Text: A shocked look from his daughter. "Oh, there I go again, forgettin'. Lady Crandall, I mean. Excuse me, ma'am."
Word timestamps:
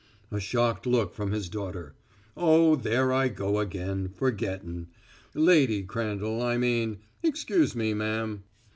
A 0.31 0.39
shocked 0.39 0.87
look 0.87 1.13
from 1.13 1.31
his 1.31 1.47
daughter. 1.47 1.93
"Oh, 2.35 2.75
there 2.75 3.13
I 3.13 3.27
go 3.27 3.59
again, 3.59 4.09
forgettin'. 4.09 4.87
Lady 5.35 5.83
Crandall, 5.83 6.41
I 6.41 6.57
mean. 6.57 6.97
Excuse 7.21 7.75
me, 7.75 7.93
ma'am." 7.93 8.41